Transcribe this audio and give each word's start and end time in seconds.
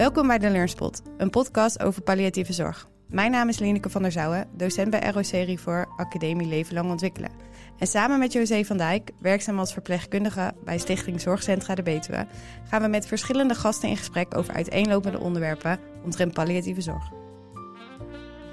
Welkom 0.00 0.26
bij 0.26 0.38
de 0.38 0.50
Learnspot, 0.50 1.02
een 1.16 1.30
podcast 1.30 1.82
over 1.82 2.02
palliatieve 2.02 2.52
zorg. 2.52 2.88
Mijn 3.08 3.30
naam 3.30 3.48
is 3.48 3.58
Lineke 3.58 3.90
van 3.90 4.02
der 4.02 4.12
Zouwen, 4.12 4.48
docent 4.56 4.90
bij 4.90 5.10
ROC 5.10 5.26
Rivoor 5.26 5.88
Academie 5.96 6.46
Leven 6.46 6.74
Lang 6.74 6.90
Ontwikkelen. 6.90 7.30
En 7.78 7.86
samen 7.86 8.18
met 8.18 8.32
José 8.32 8.64
van 8.64 8.76
Dijk, 8.76 9.10
werkzaam 9.18 9.58
als 9.58 9.72
verpleegkundige 9.72 10.54
bij 10.64 10.78
Stichting 10.78 11.20
Zorgcentra 11.20 11.74
de 11.74 11.82
Betuwe, 11.82 12.26
gaan 12.68 12.82
we 12.82 12.88
met 12.88 13.06
verschillende 13.06 13.54
gasten 13.54 13.88
in 13.88 13.96
gesprek 13.96 14.36
over 14.36 14.54
uiteenlopende 14.54 15.18
onderwerpen 15.18 15.78
omtrent 16.04 16.32
palliatieve 16.32 16.80
zorg. 16.80 17.10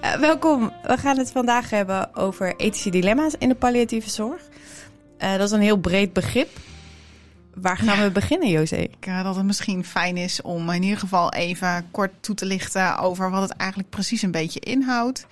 Uh, 0.01 0.13
welkom, 0.13 0.71
we 0.83 0.97
gaan 0.97 1.17
het 1.17 1.31
vandaag 1.31 1.69
hebben 1.69 2.15
over 2.15 2.55
ethische 2.55 2.89
dilemma's 2.89 3.35
in 3.37 3.49
de 3.49 3.55
palliatieve 3.55 4.09
zorg. 4.09 4.41
Uh, 5.19 5.31
dat 5.31 5.41
is 5.47 5.51
een 5.51 5.61
heel 5.61 5.79
breed 5.79 6.13
begrip. 6.13 6.49
Waar 7.61 7.77
gaan 7.77 8.03
we 8.03 8.11
beginnen, 8.11 8.49
José? 8.49 8.75
Ik 8.75 9.07
uh, 9.07 9.23
dat 9.23 9.35
het 9.35 9.45
misschien 9.45 9.85
fijn 9.85 10.17
is 10.17 10.41
om 10.41 10.69
in 10.69 10.83
ieder 10.83 10.99
geval 10.99 11.33
even 11.33 11.87
kort 11.91 12.11
toe 12.19 12.35
te 12.35 12.45
lichten 12.45 12.97
over 12.97 13.29
wat 13.29 13.41
het 13.41 13.51
eigenlijk 13.51 13.89
precies 13.89 14.21
een 14.21 14.31
beetje 14.31 14.59
inhoudt. 14.59 15.25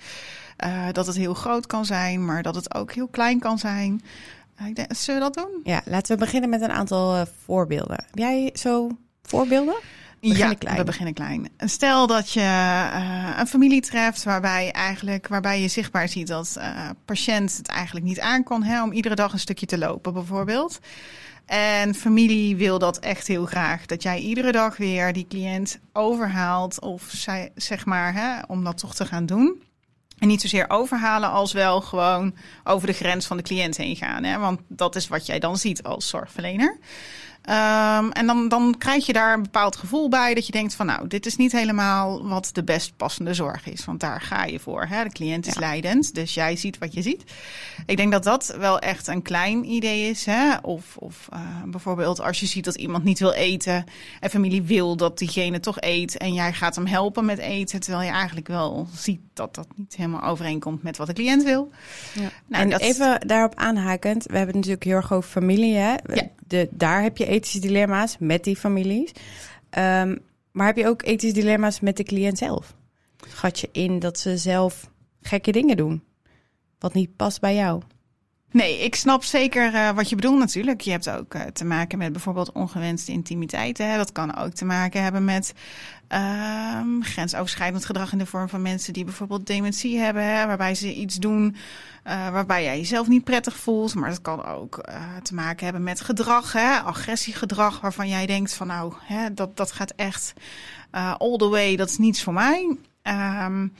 Uh, 0.64 0.86
dat 0.92 1.06
het 1.06 1.16
heel 1.16 1.34
groot 1.34 1.66
kan 1.66 1.84
zijn, 1.84 2.24
maar 2.24 2.42
dat 2.42 2.54
het 2.54 2.74
ook 2.74 2.92
heel 2.92 3.08
klein 3.08 3.38
kan 3.38 3.58
zijn. 3.58 4.02
Uh, 4.60 4.74
denk, 4.74 4.94
zullen 4.94 5.20
we 5.20 5.32
dat 5.32 5.44
doen? 5.44 5.60
Ja, 5.64 5.82
laten 5.84 6.12
we 6.12 6.24
beginnen 6.24 6.50
met 6.50 6.60
een 6.60 6.72
aantal 6.72 7.26
voorbeelden. 7.44 7.96
Heb 7.96 8.18
jij 8.18 8.50
zo 8.54 8.90
voorbeelden? 9.22 9.76
Ja, 10.34 10.54
klein. 10.54 10.76
we 10.76 10.84
beginnen 10.84 11.14
klein. 11.14 11.48
Stel 11.58 12.06
dat 12.06 12.32
je 12.32 12.40
uh, 12.40 13.30
een 13.38 13.46
familie 13.46 13.80
treft 13.80 14.22
waarbij, 14.22 14.70
eigenlijk, 14.70 15.28
waarbij 15.28 15.60
je 15.60 15.68
zichtbaar 15.68 16.08
ziet 16.08 16.26
dat 16.26 16.54
uh, 16.58 16.90
patiënt 17.04 17.56
het 17.56 17.68
eigenlijk 17.68 18.06
niet 18.06 18.20
aankon 18.20 18.62
hè, 18.62 18.82
om 18.82 18.92
iedere 18.92 19.14
dag 19.14 19.32
een 19.32 19.38
stukje 19.38 19.66
te 19.66 19.78
lopen, 19.78 20.12
bijvoorbeeld. 20.12 20.78
En 21.46 21.94
familie 21.94 22.56
wil 22.56 22.78
dat 22.78 22.98
echt 22.98 23.26
heel 23.26 23.46
graag. 23.46 23.86
Dat 23.86 24.02
jij 24.02 24.18
iedere 24.18 24.52
dag 24.52 24.76
weer 24.76 25.12
die 25.12 25.26
cliënt 25.28 25.78
overhaalt, 25.92 26.80
of 26.80 27.02
zij, 27.08 27.50
zeg 27.54 27.84
maar, 27.84 28.14
hè, 28.14 28.40
om 28.46 28.64
dat 28.64 28.78
toch 28.78 28.94
te 28.94 29.06
gaan 29.06 29.26
doen. 29.26 29.62
En 30.18 30.28
niet 30.28 30.40
zozeer 30.40 30.64
overhalen 30.68 31.30
als 31.30 31.52
wel 31.52 31.80
gewoon 31.80 32.34
over 32.64 32.86
de 32.86 32.92
grens 32.92 33.26
van 33.26 33.36
de 33.36 33.42
cliënt 33.42 33.76
heen 33.76 33.96
gaan. 33.96 34.24
Hè? 34.24 34.38
Want 34.38 34.60
dat 34.68 34.96
is 34.96 35.08
wat 35.08 35.26
jij 35.26 35.38
dan 35.38 35.56
ziet 35.56 35.82
als 35.82 36.08
zorgverlener. 36.08 36.78
Um, 37.48 38.12
en 38.12 38.26
dan, 38.26 38.48
dan 38.48 38.74
krijg 38.78 39.06
je 39.06 39.12
daar 39.12 39.34
een 39.34 39.42
bepaald 39.42 39.76
gevoel 39.76 40.08
bij 40.08 40.34
dat 40.34 40.46
je 40.46 40.52
denkt 40.52 40.74
van 40.74 40.86
nou, 40.86 41.06
dit 41.06 41.26
is 41.26 41.36
niet 41.36 41.52
helemaal 41.52 42.28
wat 42.28 42.50
de 42.52 42.64
best 42.64 42.96
passende 42.96 43.34
zorg 43.34 43.66
is. 43.66 43.84
Want 43.84 44.00
daar 44.00 44.20
ga 44.20 44.44
je 44.44 44.58
voor. 44.58 44.86
Hè? 44.88 45.04
De 45.04 45.12
cliënt 45.12 45.46
is 45.46 45.54
ja. 45.54 45.60
leidend, 45.60 46.14
dus 46.14 46.34
jij 46.34 46.56
ziet 46.56 46.78
wat 46.78 46.94
je 46.94 47.02
ziet. 47.02 47.24
Ik 47.86 47.96
denk 47.96 48.12
dat 48.12 48.24
dat 48.24 48.54
wel 48.58 48.78
echt 48.78 49.06
een 49.06 49.22
klein 49.22 49.64
idee 49.64 50.10
is. 50.10 50.24
Hè? 50.24 50.56
Of, 50.62 50.96
of 50.96 51.28
uh, 51.32 51.40
bijvoorbeeld 51.66 52.20
als 52.20 52.40
je 52.40 52.46
ziet 52.46 52.64
dat 52.64 52.74
iemand 52.74 53.04
niet 53.04 53.18
wil 53.18 53.32
eten 53.32 53.84
en 54.20 54.30
familie 54.30 54.62
wil 54.62 54.96
dat 54.96 55.18
diegene 55.18 55.60
toch 55.60 55.80
eet 55.80 56.16
en 56.16 56.34
jij 56.34 56.52
gaat 56.52 56.74
hem 56.74 56.86
helpen 56.86 57.24
met 57.24 57.38
eten, 57.38 57.80
terwijl 57.80 58.04
je 58.04 58.12
eigenlijk 58.12 58.48
wel 58.48 58.88
ziet 58.94 59.20
dat 59.32 59.54
dat 59.54 59.66
niet 59.74 59.96
helemaal 59.96 60.22
overeenkomt 60.22 60.82
met 60.82 60.96
wat 60.96 61.06
de 61.06 61.12
cliënt 61.12 61.42
wil. 61.42 61.70
Ja. 62.14 62.30
Nou, 62.46 62.62
en 62.62 62.70
dat... 62.70 62.80
even 62.80 63.20
daarop 63.26 63.54
aanhakend, 63.54 64.24
we 64.24 64.36
hebben 64.36 64.46
het 64.46 64.54
natuurlijk 64.54 64.84
heel 64.84 64.96
erg 64.96 65.12
over 65.12 65.30
familie. 65.30 65.74
Hè? 65.74 65.94
Ja. 66.14 66.30
Daar 66.70 67.02
heb 67.02 67.16
je 67.16 67.26
ethische 67.26 67.60
dilemma's 67.60 68.16
met 68.18 68.44
die 68.44 68.56
families. 68.56 69.12
Um, 69.78 70.18
maar 70.50 70.66
heb 70.66 70.76
je 70.76 70.86
ook 70.86 71.02
ethische 71.02 71.34
dilemma's 71.34 71.80
met 71.80 71.96
de 71.96 72.02
cliënt 72.02 72.38
zelf? 72.38 72.76
Gat 73.16 73.58
je 73.58 73.68
in 73.72 73.98
dat 73.98 74.18
ze 74.18 74.36
zelf 74.36 74.90
gekke 75.20 75.52
dingen 75.52 75.76
doen, 75.76 76.02
wat 76.78 76.94
niet 76.94 77.16
past 77.16 77.40
bij 77.40 77.54
jou? 77.54 77.82
Nee, 78.50 78.84
ik 78.84 78.94
snap 78.94 79.24
zeker 79.24 79.74
uh, 79.74 79.90
wat 79.90 80.08
je 80.08 80.16
bedoelt 80.16 80.38
natuurlijk. 80.38 80.80
Je 80.80 80.90
hebt 80.90 81.10
ook 81.10 81.34
uh, 81.34 81.42
te 81.42 81.64
maken 81.64 81.98
met 81.98 82.12
bijvoorbeeld 82.12 82.52
ongewenste 82.52 83.12
intimiteit. 83.12 83.78
Hè. 83.78 83.96
Dat 83.96 84.12
kan 84.12 84.36
ook 84.36 84.52
te 84.52 84.64
maken 84.64 85.02
hebben 85.02 85.24
met 85.24 85.54
uh, 86.12 86.80
grensoverschrijdend 87.00 87.84
gedrag 87.84 88.12
in 88.12 88.18
de 88.18 88.26
vorm 88.26 88.48
van 88.48 88.62
mensen 88.62 88.92
die 88.92 89.04
bijvoorbeeld 89.04 89.46
dementie 89.46 89.98
hebben, 89.98 90.24
hè, 90.24 90.46
waarbij 90.46 90.74
ze 90.74 90.94
iets 90.94 91.16
doen 91.16 91.56
uh, 92.06 92.30
waarbij 92.30 92.62
jij 92.62 92.76
jezelf 92.76 93.08
niet 93.08 93.24
prettig 93.24 93.56
voelt. 93.56 93.94
Maar 93.94 94.10
dat 94.10 94.20
kan 94.20 94.44
ook 94.44 94.88
te 95.22 95.34
maken 95.34 95.64
hebben 95.64 95.82
met 95.82 96.00
gedrag, 96.00 96.52
hè, 96.52 96.78
agressiegedrag, 96.78 97.80
waarvan 97.80 98.08
jij 98.08 98.26
denkt 98.26 98.54
van 98.54 98.66
nou, 98.66 98.92
hè, 98.98 99.34
dat, 99.34 99.56
dat 99.56 99.72
gaat 99.72 99.92
echt 99.96 100.32
all 100.90 101.36
the 101.36 101.48
way, 101.48 101.76
dat 101.76 101.88
is 101.88 101.98
niets 101.98 102.22
voor 102.22 102.32
mij. 102.32 102.76
Um, 103.02 103.72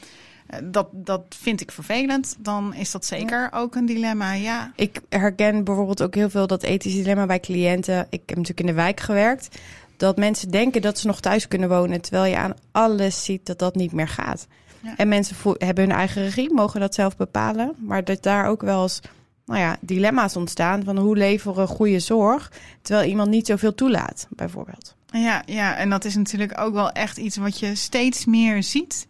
dat, 0.64 0.88
dat 0.92 1.22
vind 1.28 1.60
ik 1.60 1.70
vervelend, 1.70 2.36
dan 2.38 2.74
is 2.74 2.90
dat 2.90 3.04
zeker 3.04 3.40
ja. 3.40 3.58
ook 3.58 3.74
een 3.74 3.86
dilemma, 3.86 4.32
ja. 4.32 4.72
Ik 4.76 5.00
herken 5.08 5.64
bijvoorbeeld 5.64 6.02
ook 6.02 6.14
heel 6.14 6.30
veel 6.30 6.46
dat 6.46 6.62
ethische 6.62 6.98
dilemma 6.98 7.26
bij 7.26 7.40
cliënten. 7.40 8.06
Ik 8.10 8.22
heb 8.26 8.36
natuurlijk 8.36 8.60
in 8.60 8.66
de 8.66 8.72
wijk 8.72 9.00
gewerkt. 9.00 9.58
Dat 9.96 10.16
mensen 10.16 10.50
denken 10.50 10.82
dat 10.82 10.98
ze 10.98 11.06
nog 11.06 11.20
thuis 11.20 11.48
kunnen 11.48 11.68
wonen, 11.68 12.00
terwijl 12.00 12.24
je 12.24 12.36
aan 12.36 12.54
alles 12.72 13.24
ziet 13.24 13.46
dat 13.46 13.58
dat 13.58 13.74
niet 13.74 13.92
meer 13.92 14.08
gaat. 14.08 14.46
Ja. 14.80 14.94
En 14.96 15.08
mensen 15.08 15.36
hebben 15.58 15.84
hun 15.84 15.96
eigen 15.96 16.22
regie, 16.22 16.52
mogen 16.52 16.80
dat 16.80 16.94
zelf 16.94 17.16
bepalen. 17.16 17.74
Maar 17.78 18.04
dat 18.04 18.22
daar 18.22 18.46
ook 18.46 18.62
wel 18.62 18.82
eens 18.82 19.00
nou 19.46 19.60
ja, 19.60 19.76
dilemma's 19.80 20.36
ontstaan 20.36 20.84
van 20.84 20.98
hoe 20.98 21.16
leveren 21.16 21.68
goede 21.68 22.00
zorg, 22.00 22.52
terwijl 22.82 23.08
iemand 23.08 23.30
niet 23.30 23.46
zoveel 23.46 23.74
toelaat, 23.74 24.26
bijvoorbeeld. 24.30 24.94
Ja, 25.10 25.42
ja, 25.46 25.76
en 25.76 25.90
dat 25.90 26.04
is 26.04 26.14
natuurlijk 26.14 26.60
ook 26.60 26.74
wel 26.74 26.90
echt 26.90 27.16
iets 27.16 27.36
wat 27.36 27.58
je 27.58 27.74
steeds 27.74 28.24
meer 28.24 28.62
ziet. 28.62 29.06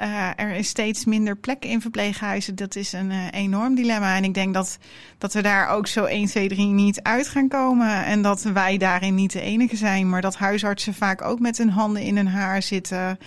Uh, 0.00 0.28
er 0.36 0.50
is 0.50 0.68
steeds 0.68 1.04
minder 1.04 1.36
plek 1.36 1.64
in 1.64 1.80
verpleeghuizen. 1.80 2.54
Dat 2.54 2.76
is 2.76 2.92
een 2.92 3.10
uh, 3.10 3.26
enorm 3.30 3.74
dilemma. 3.74 4.16
En 4.16 4.24
ik 4.24 4.34
denk 4.34 4.54
dat, 4.54 4.78
dat 5.18 5.32
we 5.32 5.42
daar 5.42 5.68
ook 5.68 5.86
zo 5.86 6.04
1, 6.04 6.26
2, 6.26 6.48
3 6.48 6.66
niet 6.66 7.02
uit 7.02 7.28
gaan 7.28 7.48
komen. 7.48 8.04
En 8.04 8.22
dat 8.22 8.42
wij 8.42 8.76
daarin 8.76 9.14
niet 9.14 9.32
de 9.32 9.40
enige 9.40 9.76
zijn. 9.76 10.08
Maar 10.08 10.20
dat 10.20 10.36
huisartsen 10.36 10.94
vaak 10.94 11.22
ook 11.22 11.40
met 11.40 11.58
hun 11.58 11.70
handen 11.70 12.02
in 12.02 12.16
hun 12.16 12.28
haar 12.28 12.62
zitten. 12.62 13.18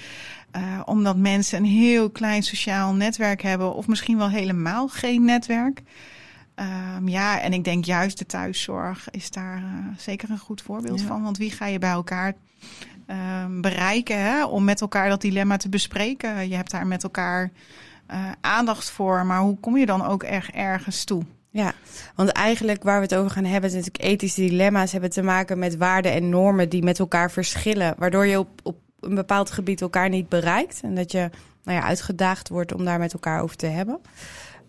Uh, 0.55 0.61
omdat 0.85 1.17
mensen 1.17 1.57
een 1.57 1.65
heel 1.65 2.09
klein 2.09 2.43
sociaal 2.43 2.93
netwerk 2.93 3.41
hebben. 3.41 3.73
Of 3.73 3.87
misschien 3.87 4.17
wel 4.17 4.29
helemaal 4.29 4.87
geen 4.87 5.25
netwerk. 5.25 5.81
Um, 6.95 7.07
ja, 7.07 7.41
en 7.41 7.53
ik 7.53 7.63
denk 7.63 7.85
juist 7.85 8.17
de 8.17 8.25
thuiszorg 8.25 9.09
is 9.09 9.31
daar 9.31 9.63
zeker 9.97 10.29
een 10.29 10.39
goed 10.39 10.61
voorbeeld 10.61 10.99
ja. 10.99 11.05
van. 11.05 11.23
Want 11.23 11.37
wie 11.37 11.51
ga 11.51 11.65
je 11.65 11.79
bij 11.79 11.89
elkaar 11.89 12.33
um, 13.07 13.61
bereiken 13.61 14.19
hè, 14.19 14.45
om 14.45 14.63
met 14.63 14.81
elkaar 14.81 15.09
dat 15.09 15.21
dilemma 15.21 15.57
te 15.57 15.69
bespreken. 15.69 16.49
Je 16.49 16.55
hebt 16.55 16.71
daar 16.71 16.87
met 16.87 17.03
elkaar 17.03 17.51
uh, 18.11 18.31
aandacht 18.41 18.89
voor, 18.89 19.25
maar 19.25 19.39
hoe 19.39 19.59
kom 19.59 19.77
je 19.77 19.85
dan 19.85 20.05
ook 20.05 20.23
echt 20.23 20.51
ergens 20.51 21.03
toe? 21.03 21.23
Ja, 21.51 21.73
want 22.15 22.29
eigenlijk 22.29 22.83
waar 22.83 22.95
we 22.95 23.03
het 23.03 23.15
over 23.15 23.31
gaan 23.31 23.45
hebben, 23.45 23.69
is 23.69 23.75
natuurlijk 23.75 24.03
ethische 24.03 24.41
dilemma's 24.41 24.91
hebben 24.91 25.09
te 25.09 25.21
maken 25.21 25.59
met 25.59 25.77
waarden 25.77 26.11
en 26.11 26.29
normen 26.29 26.69
die 26.69 26.83
met 26.83 26.99
elkaar 26.99 27.31
verschillen, 27.31 27.95
waardoor 27.97 28.25
je 28.25 28.39
op, 28.39 28.49
op 28.63 28.77
een 28.99 29.15
bepaald 29.15 29.51
gebied 29.51 29.81
elkaar 29.81 30.09
niet 30.09 30.29
bereikt 30.29 30.79
en 30.81 30.95
dat 30.95 31.11
je 31.11 31.29
nou 31.63 31.77
ja, 31.77 31.83
uitgedaagd 31.83 32.49
wordt 32.49 32.73
om 32.73 32.85
daar 32.85 32.99
met 32.99 33.13
elkaar 33.13 33.41
over 33.41 33.55
te 33.55 33.65
hebben. 33.65 33.99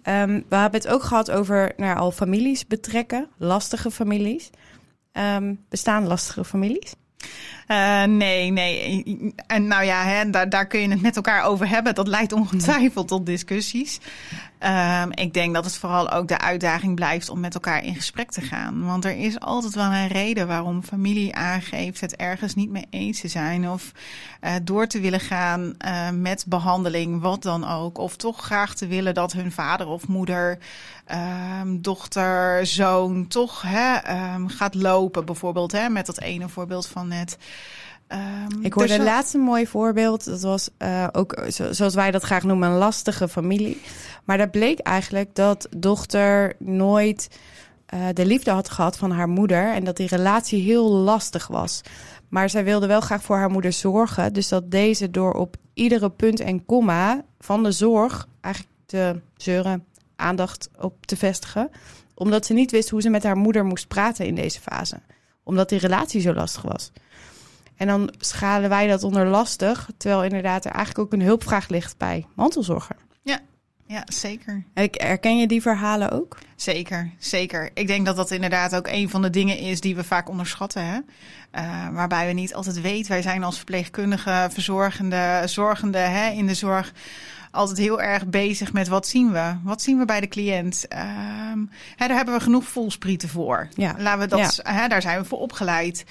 Um, 0.04 0.44
we 0.48 0.56
hebben 0.56 0.80
het 0.80 0.88
ook 0.88 1.02
gehad 1.02 1.30
over 1.30 1.72
nou 1.76 1.98
al 1.98 2.10
families 2.10 2.66
betrekken, 2.66 3.28
lastige 3.36 3.90
families. 3.90 4.50
Um, 5.12 5.64
bestaan 5.68 6.06
lastige 6.06 6.44
families? 6.44 6.94
Uh, 7.68 8.04
nee, 8.04 8.50
nee. 8.50 9.04
En 9.46 9.66
nou 9.66 9.84
ja, 9.84 10.04
hè, 10.04 10.30
daar, 10.30 10.48
daar 10.48 10.66
kun 10.66 10.80
je 10.80 10.88
het 10.88 11.02
met 11.02 11.16
elkaar 11.16 11.44
over 11.44 11.68
hebben. 11.68 11.94
Dat 11.94 12.08
leidt 12.08 12.32
ongetwijfeld 12.32 13.08
tot 13.08 13.26
discussies. 13.26 13.98
Um, 14.66 15.12
ik 15.12 15.34
denk 15.34 15.54
dat 15.54 15.64
het 15.64 15.76
vooral 15.76 16.10
ook 16.10 16.28
de 16.28 16.38
uitdaging 16.38 16.94
blijft 16.94 17.28
om 17.28 17.40
met 17.40 17.54
elkaar 17.54 17.84
in 17.84 17.94
gesprek 17.94 18.30
te 18.30 18.40
gaan. 18.40 18.84
Want 18.84 19.04
er 19.04 19.16
is 19.16 19.40
altijd 19.40 19.74
wel 19.74 19.92
een 19.92 20.08
reden 20.08 20.46
waarom 20.46 20.82
familie 20.82 21.34
aangeeft 21.34 22.00
het 22.00 22.16
ergens 22.16 22.54
niet 22.54 22.70
mee 22.70 22.86
eens 22.90 23.20
te 23.20 23.28
zijn. 23.28 23.70
Of 23.70 23.92
uh, 24.40 24.52
door 24.62 24.86
te 24.86 25.00
willen 25.00 25.20
gaan 25.20 25.74
uh, 25.84 26.10
met 26.10 26.44
behandeling, 26.48 27.20
wat 27.20 27.42
dan 27.42 27.68
ook. 27.68 27.98
Of 27.98 28.16
toch 28.16 28.44
graag 28.44 28.74
te 28.74 28.86
willen 28.86 29.14
dat 29.14 29.32
hun 29.32 29.52
vader 29.52 29.86
of 29.86 30.08
moeder, 30.08 30.58
um, 31.60 31.82
dochter, 31.82 32.66
zoon 32.66 33.26
toch 33.26 33.62
hè, 33.62 34.14
um, 34.34 34.48
gaat 34.48 34.74
lopen. 34.74 35.24
Bijvoorbeeld 35.24 35.72
hè, 35.72 35.88
met 35.88 36.06
dat 36.06 36.20
ene 36.20 36.48
voorbeeld 36.48 36.86
van 36.86 37.08
net. 37.08 37.38
Um, 38.12 38.62
ik 38.62 38.72
hoorde 38.72 38.98
dus 38.98 39.34
een 39.34 39.40
mooi 39.40 39.66
voorbeeld. 39.66 40.24
Dat 40.24 40.40
was 40.40 40.70
uh, 40.78 41.06
ook, 41.12 41.44
zo, 41.50 41.72
zoals 41.72 41.94
wij 41.94 42.10
dat 42.10 42.22
graag 42.22 42.42
noemen, 42.42 42.68
een 42.68 42.76
lastige 42.76 43.28
familie. 43.28 43.80
Maar 44.24 44.38
daar 44.38 44.50
bleek 44.50 44.78
eigenlijk 44.78 45.34
dat 45.34 45.68
dochter 45.76 46.54
nooit 46.58 47.28
uh, 47.94 48.00
de 48.12 48.26
liefde 48.26 48.50
had 48.50 48.70
gehad 48.70 48.96
van 48.96 49.10
haar 49.10 49.28
moeder. 49.28 49.72
En 49.72 49.84
dat 49.84 49.96
die 49.96 50.08
relatie 50.08 50.62
heel 50.62 50.90
lastig 50.90 51.46
was. 51.46 51.80
Maar 52.28 52.50
zij 52.50 52.64
wilde 52.64 52.86
wel 52.86 53.00
graag 53.00 53.22
voor 53.22 53.36
haar 53.36 53.50
moeder 53.50 53.72
zorgen. 53.72 54.32
Dus 54.32 54.48
dat 54.48 54.70
deze 54.70 55.10
door 55.10 55.32
op 55.32 55.56
iedere 55.74 56.10
punt 56.10 56.40
en 56.40 56.64
komma 56.64 57.24
van 57.38 57.62
de 57.62 57.72
zorg 57.72 58.28
eigenlijk 58.40 58.74
te 58.86 59.20
zeuren, 59.36 59.84
aandacht 60.16 60.68
op 60.78 61.06
te 61.06 61.16
vestigen. 61.16 61.70
Omdat 62.14 62.46
ze 62.46 62.52
niet 62.52 62.70
wist 62.70 62.88
hoe 62.88 63.02
ze 63.02 63.08
met 63.08 63.22
haar 63.22 63.36
moeder 63.36 63.64
moest 63.64 63.88
praten 63.88 64.26
in 64.26 64.34
deze 64.34 64.60
fase. 64.60 65.00
Omdat 65.42 65.68
die 65.68 65.78
relatie 65.78 66.20
zo 66.20 66.34
lastig 66.34 66.62
was. 66.62 66.92
En 67.80 67.86
dan 67.86 68.14
schalen 68.18 68.68
wij 68.68 68.86
dat 68.86 69.02
onder 69.02 69.26
lastig, 69.26 69.90
terwijl 69.96 70.24
inderdaad 70.24 70.64
er 70.64 70.70
eigenlijk 70.70 70.98
ook 70.98 71.12
een 71.12 71.26
hulpvraag 71.26 71.68
ligt 71.68 71.96
bij 71.96 72.26
mantelzorger. 72.34 72.96
Ja. 73.22 73.38
ja, 73.86 74.02
zeker. 74.06 74.64
Herken 74.74 75.38
je 75.38 75.46
die 75.46 75.62
verhalen 75.62 76.10
ook? 76.10 76.38
Zeker, 76.56 77.10
zeker. 77.18 77.70
Ik 77.74 77.86
denk 77.86 78.06
dat 78.06 78.16
dat 78.16 78.30
inderdaad 78.30 78.76
ook 78.76 78.86
een 78.86 79.10
van 79.10 79.22
de 79.22 79.30
dingen 79.30 79.58
is 79.58 79.80
die 79.80 79.96
we 79.96 80.04
vaak 80.04 80.28
onderschatten. 80.28 80.86
Hè? 80.86 80.96
Uh, 80.96 81.88
waarbij 81.88 82.26
we 82.26 82.32
niet 82.32 82.54
altijd 82.54 82.80
weten, 82.80 83.10
wij 83.10 83.22
zijn 83.22 83.44
als 83.44 83.56
verpleegkundige, 83.56 84.48
verzorgende, 84.52 85.42
zorgende 85.44 85.98
hè, 85.98 86.30
in 86.30 86.46
de 86.46 86.54
zorg 86.54 86.92
altijd 87.50 87.78
heel 87.78 88.00
erg 88.00 88.26
bezig 88.26 88.72
met 88.72 88.88
wat 88.88 89.06
zien 89.06 89.32
we? 89.32 89.54
Wat 89.62 89.82
zien 89.82 89.98
we 89.98 90.04
bij 90.04 90.20
de 90.20 90.28
cliënt? 90.28 90.86
Um, 91.52 91.70
hè, 91.96 92.06
daar 92.06 92.16
hebben 92.16 92.34
we 92.34 92.40
genoeg 92.40 92.64
voelsprieten 92.64 93.28
voor. 93.28 93.68
Ja. 93.74 93.94
Laten 93.98 94.20
we 94.20 94.26
dat, 94.26 94.60
hè, 94.62 94.88
daar 94.88 95.02
zijn 95.02 95.20
we 95.20 95.24
voor 95.24 95.38
opgeleid. 95.38 96.04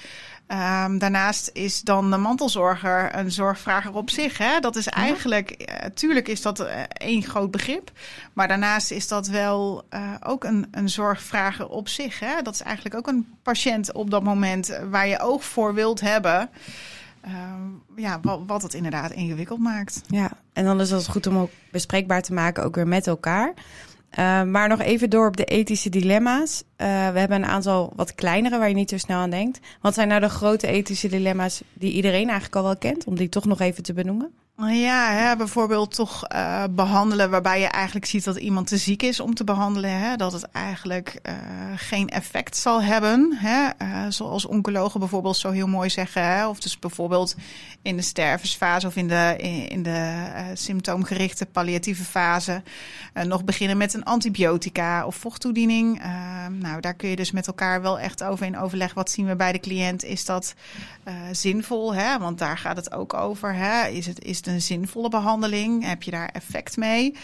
Um, 0.52 0.98
daarnaast 0.98 1.50
is 1.52 1.80
dan 1.80 2.10
de 2.10 2.16
mantelzorger 2.16 3.16
een 3.16 3.32
zorgvrager 3.32 3.94
op 3.94 4.10
zich. 4.10 4.38
Hè? 4.38 4.60
Dat 4.60 4.76
is 4.76 4.86
eigenlijk, 4.86 5.50
uh, 5.70 5.76
tuurlijk 5.94 6.28
is 6.28 6.42
dat 6.42 6.60
uh, 6.60 6.66
één 6.88 7.22
groot 7.22 7.50
begrip. 7.50 7.90
Maar 8.32 8.48
daarnaast 8.48 8.90
is 8.90 9.08
dat 9.08 9.26
wel 9.26 9.84
uh, 9.90 10.14
ook 10.20 10.44
een, 10.44 10.66
een 10.70 10.88
zorgvrager 10.88 11.68
op 11.68 11.88
zich. 11.88 12.18
Hè? 12.18 12.42
Dat 12.42 12.54
is 12.54 12.62
eigenlijk 12.62 12.94
ook 12.94 13.06
een 13.06 13.26
patiënt 13.42 13.92
op 13.92 14.10
dat 14.10 14.22
moment 14.22 14.78
waar 14.90 15.06
je 15.06 15.20
oog 15.20 15.44
voor 15.44 15.74
wilt 15.74 16.00
hebben. 16.00 16.50
ja, 17.96 18.20
wat, 18.22 18.40
wat 18.46 18.62
het 18.62 18.74
inderdaad 18.74 19.10
ingewikkeld 19.10 19.60
maakt. 19.60 20.00
Ja, 20.06 20.30
en 20.60 20.66
dan 20.66 20.80
is 20.80 20.90
het 20.90 21.08
goed 21.08 21.26
om 21.26 21.38
ook 21.38 21.50
bespreekbaar 21.70 22.22
te 22.22 22.32
maken, 22.32 22.64
ook 22.64 22.74
weer 22.74 22.88
met 22.88 23.06
elkaar. 23.06 23.54
Uh, 24.18 24.42
maar 24.42 24.68
nog 24.68 24.80
even 24.80 25.10
door 25.10 25.26
op 25.26 25.36
de 25.36 25.44
ethische 25.44 25.88
dilemma's. 25.88 26.62
Uh, 26.62 26.86
we 26.86 27.18
hebben 27.18 27.36
een 27.36 27.46
aantal 27.46 27.92
wat 27.96 28.14
kleinere 28.14 28.58
waar 28.58 28.68
je 28.68 28.74
niet 28.74 28.90
zo 28.90 28.98
snel 28.98 29.18
aan 29.18 29.30
denkt. 29.30 29.60
Wat 29.80 29.94
zijn 29.94 30.08
nou 30.08 30.20
de 30.20 30.28
grote 30.28 30.66
ethische 30.66 31.08
dilemma's 31.08 31.62
die 31.72 31.92
iedereen 31.92 32.28
eigenlijk 32.28 32.56
al 32.56 32.62
wel 32.62 32.76
kent, 32.76 33.04
om 33.04 33.16
die 33.16 33.28
toch 33.28 33.44
nog 33.44 33.60
even 33.60 33.82
te 33.82 33.92
benoemen? 33.92 34.32
Ja, 34.68 35.12
hè, 35.12 35.36
bijvoorbeeld 35.36 35.94
toch 35.94 36.24
uh, 36.32 36.64
behandelen 36.70 37.30
waarbij 37.30 37.60
je 37.60 37.66
eigenlijk 37.66 38.06
ziet 38.06 38.24
dat 38.24 38.36
iemand 38.36 38.66
te 38.66 38.76
ziek 38.76 39.02
is 39.02 39.20
om 39.20 39.34
te 39.34 39.44
behandelen. 39.44 39.90
Hè, 39.90 40.16
dat 40.16 40.32
het 40.32 40.50
eigenlijk 40.50 41.20
uh, 41.22 41.34
geen 41.76 42.08
effect 42.08 42.56
zal 42.56 42.82
hebben. 42.82 43.36
Hè, 43.36 43.68
uh, 43.82 44.04
zoals 44.08 44.46
oncologen 44.46 45.00
bijvoorbeeld 45.00 45.36
zo 45.36 45.50
heel 45.50 45.66
mooi 45.66 45.90
zeggen. 45.90 46.24
Hè, 46.24 46.48
of 46.48 46.60
dus 46.60 46.78
bijvoorbeeld 46.78 47.34
in 47.82 47.96
de 47.96 48.02
stervensfase 48.02 48.86
of 48.86 48.96
in 48.96 49.08
de, 49.08 49.36
in, 49.68 49.82
de 49.82 50.24
symptoomgerichte 50.54 51.46
palliatieve 51.46 52.04
fase. 52.04 52.62
nog 53.24 53.44
beginnen 53.44 53.76
met 53.76 53.94
een 53.94 54.04
antibiotica 54.04 55.06
of 55.06 55.16
vochttoediening. 55.16 56.02
nou, 56.58 56.80
daar 56.80 56.94
kun 56.94 57.08
je 57.08 57.16
dus 57.16 57.30
met 57.30 57.46
elkaar 57.46 57.82
wel 57.82 57.98
echt 57.98 58.22
over 58.22 58.46
in 58.46 58.58
overleg. 58.58 58.94
Wat 58.94 59.10
zien 59.10 59.26
we 59.26 59.36
bij 59.36 59.52
de 59.52 59.60
cliënt? 59.60 60.04
Is 60.04 60.24
dat 60.24 60.54
zinvol? 61.32 61.94
Hè? 61.94 62.18
Want 62.18 62.38
daar 62.38 62.58
gaat 62.58 62.76
het 62.76 62.92
ook 62.92 63.14
over. 63.14 63.54
Hè? 63.54 63.86
Is 63.86 64.06
het, 64.06 64.24
is 64.24 64.36
het 64.36 64.49
een 64.50 64.62
zinvolle 64.62 65.08
behandeling? 65.08 65.84
Heb 65.84 66.02
je 66.02 66.10
daar 66.10 66.28
effect 66.28 66.76
mee? 66.76 67.14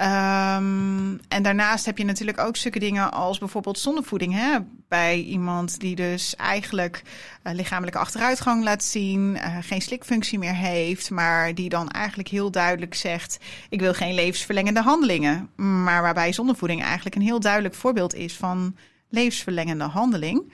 Um, 0.00 1.20
en 1.28 1.42
daarnaast 1.42 1.86
heb 1.86 1.98
je 1.98 2.04
natuurlijk 2.04 2.38
ook 2.38 2.56
stukken 2.56 2.80
dingen 2.80 3.12
als 3.12 3.38
bijvoorbeeld 3.38 3.78
zondevoeding. 3.78 4.34
Hè? 4.34 4.58
Bij 4.88 5.20
iemand 5.20 5.80
die 5.80 5.96
dus 5.96 6.36
eigenlijk 6.36 7.02
uh, 7.44 7.52
lichamelijke 7.52 7.98
achteruitgang 7.98 8.64
laat 8.64 8.84
zien, 8.84 9.36
uh, 9.36 9.56
geen 9.60 9.82
slikfunctie 9.82 10.38
meer 10.38 10.54
heeft, 10.54 11.10
maar 11.10 11.54
die 11.54 11.68
dan 11.68 11.88
eigenlijk 11.88 12.28
heel 12.28 12.50
duidelijk 12.50 12.94
zegt: 12.94 13.38
Ik 13.68 13.80
wil 13.80 13.94
geen 13.94 14.14
levensverlengende 14.14 14.82
handelingen. 14.82 15.50
Maar 15.56 16.02
waarbij 16.02 16.32
zondevoeding 16.32 16.82
eigenlijk 16.82 17.14
een 17.16 17.22
heel 17.22 17.40
duidelijk 17.40 17.74
voorbeeld 17.74 18.14
is 18.14 18.36
van 18.36 18.76
levensverlengende 19.08 19.84
handeling. 19.84 20.52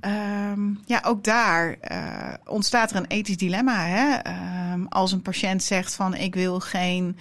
Um, 0.00 0.80
ja, 0.84 1.02
ook 1.04 1.24
daar 1.24 1.76
uh, 1.90 2.34
ontstaat 2.44 2.90
er 2.90 2.96
een 2.96 3.06
ethisch 3.06 3.36
dilemma. 3.36 3.86
Hè? 3.86 4.32
Um, 4.72 4.86
als 4.88 5.12
een 5.12 5.22
patiënt 5.22 5.62
zegt 5.62 5.94
van 5.94 6.14
ik 6.14 6.34
wil 6.34 6.60
geen 6.60 7.16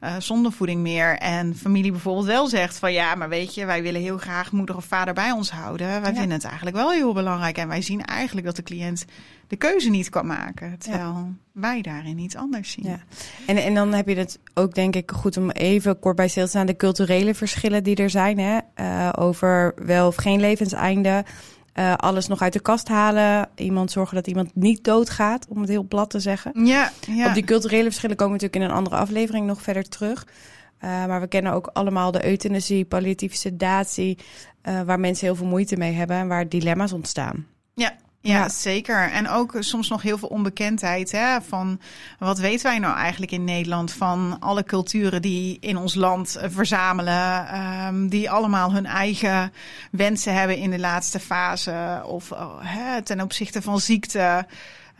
uh, 0.00 0.14
zondevoeding 0.18 0.80
meer. 0.80 1.18
En 1.18 1.56
familie 1.56 1.90
bijvoorbeeld 1.90 2.26
wel 2.26 2.46
zegt 2.46 2.78
van 2.78 2.92
ja, 2.92 3.14
maar 3.14 3.28
weet 3.28 3.54
je, 3.54 3.64
wij 3.64 3.82
willen 3.82 4.00
heel 4.00 4.18
graag 4.18 4.52
moeder 4.52 4.76
of 4.76 4.84
vader 4.84 5.14
bij 5.14 5.30
ons 5.30 5.50
houden. 5.50 5.86
Wij 5.86 6.10
ja. 6.12 6.18
vinden 6.18 6.36
het 6.36 6.44
eigenlijk 6.44 6.76
wel 6.76 6.90
heel 6.90 7.12
belangrijk. 7.12 7.58
En 7.58 7.68
wij 7.68 7.82
zien 7.82 8.04
eigenlijk 8.04 8.46
dat 8.46 8.56
de 8.56 8.62
cliënt 8.62 9.04
de 9.46 9.56
keuze 9.56 9.90
niet 9.90 10.08
kan 10.08 10.26
maken. 10.26 10.78
Terwijl 10.78 11.02
ja. 11.02 11.26
wij 11.52 11.82
daarin 11.82 12.18
iets 12.18 12.36
anders 12.36 12.70
zien. 12.70 12.86
Ja. 12.86 12.98
En, 13.46 13.56
en 13.56 13.74
dan 13.74 13.92
heb 13.92 14.08
je 14.08 14.16
het 14.16 14.38
ook 14.54 14.74
denk 14.74 14.96
ik 14.96 15.10
goed 15.10 15.36
om 15.36 15.50
even 15.50 15.98
kort 15.98 16.16
bij 16.16 16.28
stil 16.28 16.44
te 16.44 16.48
staan. 16.48 16.66
De 16.66 16.76
culturele 16.76 17.34
verschillen 17.34 17.84
die 17.84 17.96
er 17.96 18.10
zijn. 18.10 18.38
Hè? 18.38 18.58
Uh, 18.80 19.08
over 19.18 19.74
wel 19.76 20.06
of 20.06 20.16
geen 20.16 20.40
levenseinde. 20.40 21.24
Uh, 21.80 21.94
alles 21.94 22.26
nog 22.26 22.40
uit 22.40 22.52
de 22.52 22.60
kast 22.60 22.88
halen. 22.88 23.48
Iemand 23.54 23.90
zorgen 23.90 24.14
dat 24.14 24.26
iemand 24.26 24.54
niet 24.54 24.84
doodgaat, 24.84 25.46
om 25.48 25.60
het 25.60 25.68
heel 25.68 25.84
plat 25.84 26.10
te 26.10 26.20
zeggen. 26.20 26.66
Ja, 26.66 26.92
ja. 27.06 27.28
Op 27.28 27.34
die 27.34 27.44
culturele 27.44 27.82
verschillen 27.82 28.16
komen 28.16 28.36
we 28.36 28.42
natuurlijk 28.42 28.70
in 28.70 28.76
een 28.76 28.84
andere 28.84 29.02
aflevering 29.02 29.46
nog 29.46 29.62
verder 29.62 29.88
terug. 29.88 30.26
Uh, 30.84 31.06
maar 31.06 31.20
we 31.20 31.26
kennen 31.26 31.52
ook 31.52 31.66
allemaal 31.66 32.10
de 32.10 32.26
euthanasie, 32.26 32.84
palliatieve 32.84 33.36
sedatie, 33.36 34.18
uh, 34.62 34.80
waar 34.82 35.00
mensen 35.00 35.26
heel 35.26 35.36
veel 35.36 35.46
moeite 35.46 35.76
mee 35.76 35.92
hebben 35.92 36.16
en 36.16 36.28
waar 36.28 36.48
dilemma's 36.48 36.92
ontstaan. 36.92 37.46
Ja, 37.74 37.96
ja, 38.22 38.34
ja, 38.34 38.48
zeker. 38.48 39.10
En 39.10 39.28
ook 39.28 39.56
soms 39.58 39.88
nog 39.88 40.02
heel 40.02 40.18
veel 40.18 40.28
onbekendheid. 40.28 41.12
Hè, 41.12 41.40
van 41.40 41.80
wat 42.18 42.38
weten 42.38 42.66
wij 42.66 42.78
nou 42.78 42.96
eigenlijk 42.96 43.32
in 43.32 43.44
Nederland 43.44 43.92
van 43.92 44.36
alle 44.40 44.64
culturen 44.64 45.22
die 45.22 45.56
in 45.60 45.76
ons 45.76 45.94
land 45.94 46.38
verzamelen. 46.42 47.58
Um, 47.86 48.08
die 48.08 48.30
allemaal 48.30 48.72
hun 48.72 48.86
eigen 48.86 49.52
wensen 49.90 50.34
hebben 50.34 50.56
in 50.56 50.70
de 50.70 50.78
laatste 50.78 51.20
fase. 51.20 52.02
Of 52.04 52.32
oh, 52.32 52.56
hè, 52.58 53.02
ten 53.02 53.20
opzichte 53.20 53.62
van 53.62 53.80
ziekte. 53.80 54.46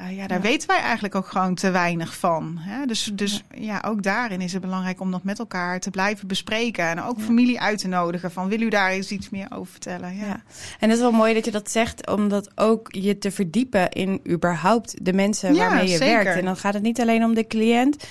Uh, 0.01 0.17
ja, 0.17 0.27
daar 0.27 0.43
ja. 0.43 0.49
weten 0.49 0.69
wij 0.69 0.79
eigenlijk 0.79 1.15
ook 1.15 1.27
gewoon 1.27 1.55
te 1.55 1.71
weinig 1.71 2.17
van. 2.17 2.57
Hè? 2.59 2.87
Dus, 2.87 3.11
dus 3.15 3.45
ja. 3.51 3.61
ja. 3.61 3.83
ook 3.87 4.03
daarin 4.03 4.41
is 4.41 4.53
het 4.53 4.61
belangrijk 4.63 5.01
om 5.01 5.11
dat 5.11 5.23
met 5.23 5.39
elkaar 5.39 5.81
te 5.81 5.91
blijven 5.91 6.29
bespreken. 6.29 6.85
En 6.85 7.03
ook 7.03 7.21
familie 7.21 7.61
uit 7.61 7.79
te 7.79 7.89
nodigen 7.89 8.33
van 8.33 8.49
wil 8.49 8.61
u 8.61 8.69
daar 8.69 8.91
eens 8.91 9.11
iets 9.11 9.31
meer 9.31 9.47
over 9.51 9.71
vertellen? 9.73 10.17
Ja. 10.17 10.43
En 10.79 10.89
het 10.89 10.91
is 10.91 11.01
wel 11.01 11.13
mooi 11.13 11.35
dat 11.35 11.45
je 11.45 11.51
dat 11.51 11.71
zegt, 11.71 12.11
omdat 12.11 12.51
ook 12.55 12.87
je 12.91 13.19
te 13.19 13.31
verdiepen 13.31 13.91
in 13.91 14.21
überhaupt 14.29 15.05
de 15.05 15.13
mensen 15.13 15.57
waarmee 15.57 15.89
je 15.89 15.97
zeker. 15.97 16.25
werkt. 16.25 16.39
En 16.39 16.45
dan 16.45 16.57
gaat 16.57 16.75
het 16.75 16.83
niet 16.83 17.01
alleen 17.01 17.25
om 17.25 17.35
de 17.35 17.47
cliënt. 17.47 18.05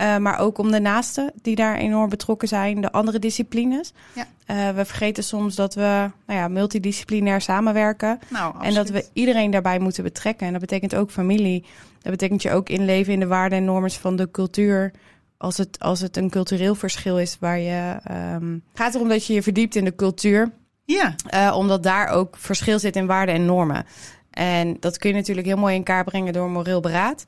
Uh, 0.00 0.16
maar 0.16 0.38
ook 0.38 0.58
om 0.58 0.70
de 0.70 0.80
naasten 0.80 1.32
die 1.42 1.56
daar 1.56 1.76
enorm 1.76 2.08
betrokken 2.08 2.48
zijn, 2.48 2.80
de 2.80 2.92
andere 2.92 3.18
disciplines. 3.18 3.92
Ja. 4.12 4.26
Uh, 4.46 4.76
we 4.76 4.84
vergeten 4.84 5.24
soms 5.24 5.54
dat 5.54 5.74
we 5.74 6.10
nou 6.26 6.38
ja, 6.38 6.48
multidisciplinair 6.48 7.40
samenwerken. 7.40 8.18
Nou, 8.28 8.54
en 8.62 8.74
dat 8.74 8.88
we 8.88 9.06
iedereen 9.12 9.50
daarbij 9.50 9.78
moeten 9.78 10.02
betrekken. 10.02 10.46
En 10.46 10.52
dat 10.52 10.60
betekent 10.60 10.94
ook 10.94 11.10
familie. 11.10 11.64
Dat 12.02 12.12
betekent 12.12 12.42
je 12.42 12.50
ook 12.50 12.68
inleven 12.68 13.12
in 13.12 13.20
de 13.20 13.26
waarden 13.26 13.58
en 13.58 13.64
normen 13.64 13.90
van 13.90 14.16
de 14.16 14.30
cultuur. 14.30 14.92
Als 15.36 15.56
het, 15.56 15.78
als 15.80 16.00
het 16.00 16.16
een 16.16 16.30
cultureel 16.30 16.74
verschil 16.74 17.18
is 17.18 17.36
waar 17.40 17.58
je. 17.58 17.96
Um, 18.34 18.62
gaat 18.74 18.94
erom 18.94 19.08
dat 19.08 19.26
je 19.26 19.32
je 19.32 19.42
verdiept 19.42 19.74
in 19.74 19.84
de 19.84 19.94
cultuur. 19.94 20.52
Ja. 20.84 21.14
Uh, 21.34 21.56
omdat 21.56 21.82
daar 21.82 22.08
ook 22.08 22.36
verschil 22.36 22.78
zit 22.78 22.96
in 22.96 23.06
waarden 23.06 23.34
en 23.34 23.44
normen. 23.44 23.86
En 24.30 24.76
dat 24.80 24.98
kun 24.98 25.10
je 25.10 25.16
natuurlijk 25.16 25.46
heel 25.46 25.56
mooi 25.56 25.74
in 25.74 25.82
kaart 25.82 26.04
brengen 26.04 26.32
door 26.32 26.50
moreel 26.50 26.80
beraad. 26.80 27.24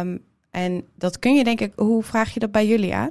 Um, 0.00 0.26
en 0.50 0.84
dat 0.94 1.18
kun 1.18 1.34
je 1.34 1.44
denk 1.44 1.60
ik, 1.60 1.72
hoe 1.76 2.02
vraag 2.02 2.34
je 2.34 2.40
dat 2.40 2.52
bij 2.52 2.66
jullie 2.66 2.94
aan? 2.94 3.10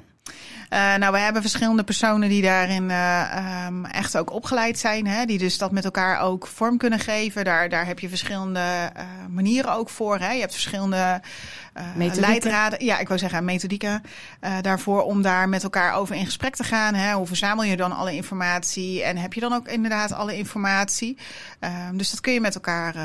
Uh, 0.73 0.95
nou, 0.95 1.11
we 1.11 1.19
hebben 1.19 1.41
verschillende 1.41 1.83
personen 1.83 2.29
die 2.29 2.41
daarin 2.41 2.89
uh, 2.89 3.65
um, 3.67 3.85
echt 3.85 4.17
ook 4.17 4.31
opgeleid 4.31 4.79
zijn. 4.79 5.07
Hè, 5.07 5.25
die 5.25 5.37
dus 5.37 5.57
dat 5.57 5.71
met 5.71 5.85
elkaar 5.85 6.21
ook 6.21 6.47
vorm 6.47 6.77
kunnen 6.77 6.99
geven. 6.99 7.45
Daar, 7.45 7.69
daar 7.69 7.85
heb 7.85 7.99
je 7.99 8.09
verschillende 8.09 8.59
uh, 8.97 9.03
manieren 9.29 9.73
ook 9.73 9.89
voor. 9.89 10.19
Hè. 10.19 10.31
Je 10.31 10.39
hebt 10.39 10.51
verschillende 10.51 11.21
leidraden. 11.95 12.85
Ja, 12.85 12.99
ik 12.99 13.07
wou 13.07 13.19
zeggen 13.19 13.45
methodieken 13.45 14.01
daarvoor 14.61 15.03
om 15.03 15.21
daar 15.21 15.49
met 15.49 15.63
elkaar 15.63 15.93
over 15.93 16.15
in 16.15 16.25
gesprek 16.25 16.55
te 16.55 16.63
gaan. 16.63 16.93
Hè. 16.93 17.13
Hoe 17.13 17.27
verzamel 17.27 17.63
je 17.63 17.77
dan 17.77 17.91
alle 17.91 18.15
informatie? 18.15 19.03
En 19.03 19.17
heb 19.17 19.33
je 19.33 19.39
dan 19.39 19.53
ook 19.53 19.67
inderdaad 19.67 20.11
alle 20.11 20.37
informatie? 20.37 21.17
dus 21.93 22.09
dat 22.09 22.21
kun 22.21 22.33
je 22.33 22.41
met 22.41 22.55
elkaar 22.55 22.95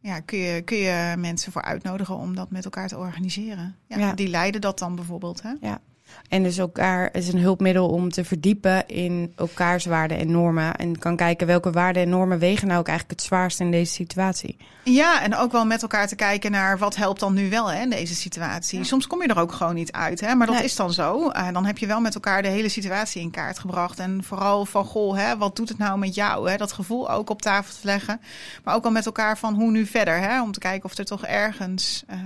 ja, 0.00 0.20
kun 0.20 0.38
je, 0.38 0.62
kun 0.62 0.76
je 0.76 1.14
mensen 1.18 1.52
voor 1.52 1.62
uitnodigen 1.62 2.16
om 2.16 2.34
dat 2.34 2.50
met 2.50 2.64
elkaar 2.64 2.88
te 2.88 2.98
organiseren. 2.98 3.76
Ja, 3.86 3.98
ja. 3.98 4.12
Die 4.12 4.28
leiden 4.28 4.60
dat 4.60 4.78
dan 4.78 4.94
bijvoorbeeld. 4.94 5.42
Hè? 5.42 5.52
Ja. 5.60 5.80
En 6.28 6.42
dus 6.42 6.58
elkaar 6.58 7.08
is 7.12 7.32
een 7.32 7.38
hulpmiddel 7.38 7.88
om 7.88 8.10
te 8.10 8.24
verdiepen 8.24 8.86
in 8.86 9.32
elkaars 9.36 9.84
waarden 9.84 10.18
en 10.18 10.30
normen. 10.30 10.74
En 10.76 10.98
kan 10.98 11.16
kijken 11.16 11.46
welke 11.46 11.70
waarden 11.70 12.02
en 12.02 12.08
normen 12.08 12.38
wegen 12.38 12.66
nou 12.66 12.80
ook 12.80 12.88
eigenlijk 12.88 13.20
het 13.20 13.28
zwaarst 13.28 13.60
in 13.60 13.70
deze 13.70 13.92
situatie. 13.92 14.56
Ja, 14.84 15.22
en 15.22 15.36
ook 15.36 15.52
wel 15.52 15.64
met 15.64 15.82
elkaar 15.82 16.08
te 16.08 16.16
kijken 16.16 16.50
naar 16.50 16.78
wat 16.78 16.96
helpt 16.96 17.20
dan 17.20 17.34
nu 17.34 17.50
wel 17.50 17.70
hè, 17.70 17.82
in 17.82 17.90
deze 17.90 18.14
situatie. 18.14 18.78
Ja. 18.78 18.84
Soms 18.84 19.06
kom 19.06 19.22
je 19.22 19.28
er 19.28 19.38
ook 19.38 19.52
gewoon 19.52 19.74
niet 19.74 19.92
uit, 19.92 20.20
hè, 20.20 20.34
maar 20.34 20.46
dat 20.46 20.56
nee. 20.56 20.64
is 20.64 20.76
dan 20.76 20.92
zo. 20.92 21.30
Uh, 21.30 21.52
dan 21.52 21.64
heb 21.64 21.78
je 21.78 21.86
wel 21.86 22.00
met 22.00 22.14
elkaar 22.14 22.42
de 22.42 22.48
hele 22.48 22.68
situatie 22.68 23.22
in 23.22 23.30
kaart 23.30 23.58
gebracht. 23.58 23.98
En 23.98 24.24
vooral 24.24 24.66
van, 24.66 24.84
goh, 24.84 25.16
hè, 25.16 25.36
wat 25.36 25.56
doet 25.56 25.68
het 25.68 25.78
nou 25.78 25.98
met 25.98 26.14
jou? 26.14 26.50
Hè? 26.50 26.56
Dat 26.56 26.72
gevoel 26.72 27.10
ook 27.10 27.30
op 27.30 27.42
tafel 27.42 27.74
te 27.80 27.86
leggen. 27.86 28.20
Maar 28.64 28.74
ook 28.74 28.84
al 28.84 28.90
met 28.90 29.06
elkaar 29.06 29.38
van 29.38 29.54
hoe 29.54 29.70
nu 29.70 29.86
verder. 29.86 30.18
Hè? 30.18 30.42
Om 30.42 30.52
te 30.52 30.58
kijken 30.58 30.84
of 30.84 30.98
er 30.98 31.04
toch 31.04 31.24
ergens 31.24 32.04
uh, 32.10 32.16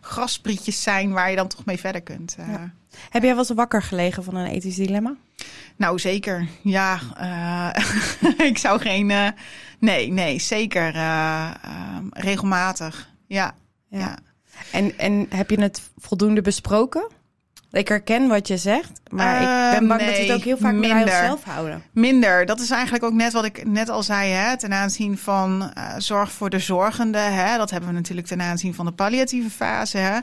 grasprietjes 0.00 0.82
zijn 0.82 1.12
waar 1.12 1.30
je 1.30 1.36
dan 1.36 1.48
toch 1.48 1.64
mee 1.64 1.78
verder 1.78 2.02
kunt. 2.02 2.36
Uh. 2.40 2.48
Ja. 2.48 2.72
Heb 3.10 3.22
jij 3.22 3.30
wel 3.30 3.38
eens 3.38 3.50
wakker 3.50 3.82
gelegen 3.82 4.24
van 4.24 4.34
een 4.34 4.46
ethisch 4.46 4.76
dilemma? 4.76 5.14
Nou, 5.76 5.98
zeker. 5.98 6.48
Ja, 6.62 7.00
uh, 7.20 8.40
ik 8.50 8.58
zou 8.58 8.80
geen. 8.80 9.10
Uh, 9.10 9.28
nee, 9.78 10.12
nee, 10.12 10.38
zeker. 10.38 10.94
Uh, 10.94 11.50
regelmatig. 12.10 13.10
Ja, 13.26 13.54
ja. 13.88 13.98
ja. 13.98 14.18
En, 14.72 14.98
en 14.98 15.26
heb 15.28 15.50
je 15.50 15.60
het 15.60 15.90
voldoende 15.96 16.40
besproken? 16.40 17.08
Ik 17.70 17.88
herken 17.88 18.28
wat 18.28 18.48
je 18.48 18.56
zegt, 18.56 19.00
maar 19.10 19.40
ik 19.72 19.78
ben 19.78 19.88
bang 19.88 20.00
dat 20.00 20.16
we 20.16 20.22
het 20.22 20.32
ook 20.32 20.42
heel 20.42 20.56
vaak 20.56 20.72
minder. 20.72 21.04
bij 21.04 21.04
onszelf 21.04 21.44
houden. 21.44 21.82
Minder. 21.92 22.46
Dat 22.46 22.60
is 22.60 22.70
eigenlijk 22.70 23.04
ook 23.04 23.12
net 23.12 23.32
wat 23.32 23.44
ik 23.44 23.66
net 23.66 23.88
al 23.88 24.02
zei, 24.02 24.30
hè, 24.30 24.58
ten 24.58 24.72
aanzien 24.72 25.18
van 25.18 25.72
uh, 25.78 25.94
zorg 25.98 26.32
voor 26.32 26.50
de 26.50 26.58
zorgende. 26.58 27.18
Hè, 27.18 27.56
dat 27.56 27.70
hebben 27.70 27.88
we 27.88 27.94
natuurlijk 27.94 28.26
ten 28.26 28.40
aanzien 28.40 28.74
van 28.74 28.86
de 28.86 28.92
palliatieve 28.92 29.50
fase. 29.50 29.98
Hè, 29.98 30.18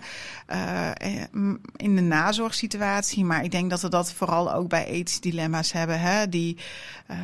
uh, 0.54 1.62
in 1.76 1.96
de 1.96 2.02
nazorgsituatie. 2.02 3.26
Maar 3.26 3.44
ik 3.44 3.52
denk 3.52 3.70
dat 3.70 3.82
we 3.82 3.90
dat 3.90 4.14
vooral 4.14 4.54
ook 4.54 4.70
bij 4.70 4.86
ethische 4.86 5.22
dilemma's 5.22 5.72
hebben. 5.72 6.00
Hè, 6.00 6.30
die 6.30 6.58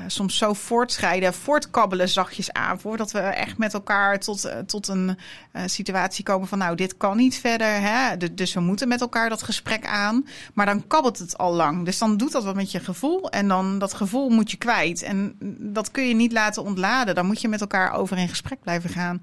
soms 0.08 0.38
zo 0.38 0.54
voortschrijden, 0.54 1.34
voortkabbelen 1.34 2.10
zachtjes 2.10 2.52
aan. 2.52 2.80
Voordat 2.80 3.12
we 3.12 3.20
echt 3.20 3.58
met 3.58 3.74
elkaar 3.74 4.20
tot, 4.20 4.52
tot 4.66 4.88
een 4.88 5.18
situatie 5.66 6.24
komen 6.24 6.48
van 6.48 6.58
nou, 6.58 6.76
dit 6.76 6.98
kan 6.98 7.18
niet 7.18 7.40
verder. 7.40 7.82
Hè, 7.82 8.18
dus 8.34 8.54
we 8.54 8.60
moeten 8.60 8.88
met 8.88 9.02
elkaar 9.02 9.30
dat 9.30 9.44
gesprek 9.44 9.86
aan. 9.86 10.11
Maar 10.54 10.66
dan 10.66 10.88
kabbelt 10.88 11.20
het 11.20 11.38
al 11.38 11.54
lang. 11.54 11.86
Dus 11.86 11.98
dan 11.98 12.18
doet 12.18 12.32
dat 12.32 12.44
wat 12.44 12.56
met 12.56 12.72
je 12.72 12.80
gevoel. 12.80 13.30
En 13.30 13.48
dan 13.48 13.80
dat 13.80 13.94
gevoel 13.94 14.30
moet 14.30 14.52
je 14.52 14.58
kwijt. 14.58 15.02
En 15.04 15.36
dat 15.60 15.92
kun 15.92 16.08
je 16.08 16.16
niet 16.16 16.32
laten 16.32 16.64
ontladen. 16.64 17.16
Dan 17.16 17.26
moet 17.26 17.42
je 17.42 17.48
met 17.48 17.62
elkaar 17.62 17.94
over 17.94 18.18
in 18.18 18.30
gesprek 18.30 18.62
blijven 18.62 18.90
gaan. 18.90 19.22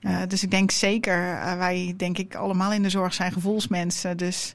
Uh, 0.00 0.18
dus 0.28 0.42
ik 0.42 0.50
denk 0.50 0.70
zeker, 0.70 1.18
uh, 1.18 1.56
wij 1.56 1.94
denk 1.96 2.18
ik 2.18 2.34
allemaal 2.34 2.72
in 2.72 2.82
de 2.82 2.90
zorg 2.90 3.14
zijn 3.14 3.32
gevoelsmensen. 3.32 4.16
Dus 4.16 4.54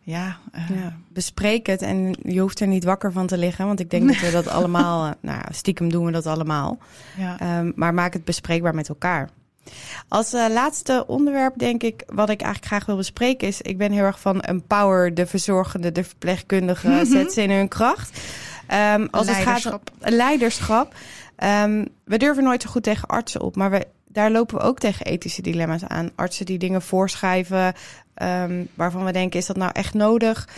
ja, 0.00 0.38
uh... 0.54 0.80
ja, 0.80 0.96
bespreek 1.08 1.66
het 1.66 1.82
en 1.82 2.16
je 2.22 2.40
hoeft 2.40 2.60
er 2.60 2.66
niet 2.66 2.84
wakker 2.84 3.12
van 3.12 3.26
te 3.26 3.38
liggen. 3.38 3.66
Want 3.66 3.80
ik 3.80 3.90
denk 3.90 4.06
dat 4.06 4.20
we 4.20 4.30
dat 4.30 4.48
allemaal, 4.58 5.14
nou 5.20 5.42
stiekem 5.50 5.90
doen 5.90 6.04
we 6.04 6.12
dat 6.12 6.26
allemaal. 6.26 6.78
Ja. 7.16 7.58
Um, 7.58 7.72
maar 7.76 7.94
maak 7.94 8.12
het 8.12 8.24
bespreekbaar 8.24 8.74
met 8.74 8.88
elkaar. 8.88 9.28
Als 10.08 10.34
uh, 10.34 10.46
laatste 10.48 11.04
onderwerp, 11.06 11.58
denk 11.58 11.82
ik, 11.82 12.02
wat 12.06 12.30
ik 12.30 12.40
eigenlijk 12.40 12.72
graag 12.72 12.86
wil 12.86 12.96
bespreken, 12.96 13.48
is: 13.48 13.60
ik 13.60 13.78
ben 13.78 13.92
heel 13.92 14.04
erg 14.04 14.20
van 14.20 14.40
empower 14.40 15.14
de 15.14 15.26
verzorgende, 15.26 15.92
de 15.92 16.04
verpleegkundige, 16.04 16.88
mm 16.88 17.04
zet 17.04 17.32
ze 17.32 17.42
in 17.42 17.50
hun 17.50 17.68
kracht. 17.68 18.20
Um, 18.94 19.08
als 19.10 19.26
leiderschap. 19.26 19.90
het 19.94 20.02
gaat 20.02 20.12
leiderschap. 20.12 20.94
Um, 21.44 21.88
we 22.04 22.18
durven 22.18 22.44
nooit 22.44 22.62
zo 22.62 22.70
goed 22.70 22.82
tegen 22.82 23.08
artsen 23.08 23.40
op, 23.40 23.56
maar 23.56 23.70
we, 23.70 23.86
daar 24.06 24.30
lopen 24.30 24.56
we 24.56 24.62
ook 24.62 24.78
tegen 24.78 25.06
ethische 25.06 25.42
dilemma's 25.42 25.84
aan. 25.84 26.10
Artsen 26.14 26.46
die 26.46 26.58
dingen 26.58 26.82
voorschrijven, 26.82 27.74
um, 28.22 28.68
waarvan 28.74 29.04
we 29.04 29.12
denken: 29.12 29.38
is 29.38 29.46
dat 29.46 29.56
nou 29.56 29.70
echt 29.74 29.94
nodig? 29.94 30.48